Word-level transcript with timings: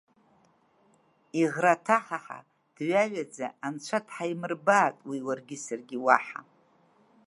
Иӷра 1.41 1.73
ҭаҳаҳа, 1.85 2.39
дҩаҩаӡа 2.75 3.47
Анцәа 3.65 3.99
дҳаимырбааит 4.05 4.97
уи 5.09 5.19
уаргьы 5.27 5.57
саргьы 5.65 5.97
уаҳа. 6.05 6.41